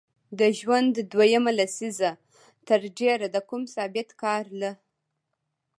د 0.39 0.41
ژوند 0.59 0.93
دویمه 1.11 1.51
لسیزه 1.59 2.11
تر 2.67 2.81
ډېره 2.99 3.27
د 3.35 3.37
کوم 3.49 3.63
ثابت 3.75 4.09
کار 4.21 4.45
له 4.61 4.71